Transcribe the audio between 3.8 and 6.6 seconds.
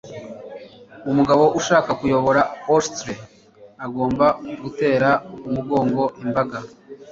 agomba gutera umugongo imbaga.